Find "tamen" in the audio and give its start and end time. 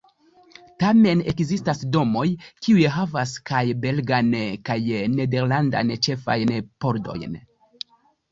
0.83-1.19